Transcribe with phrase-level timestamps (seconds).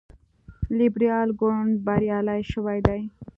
[0.77, 3.01] لیبرال ګوند بریالی شوی دی.